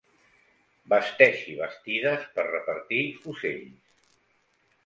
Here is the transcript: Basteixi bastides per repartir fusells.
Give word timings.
Basteixi 0.93 1.53
bastides 1.59 2.25
per 2.39 2.47
repartir 2.49 3.03
fusells. 3.27 3.95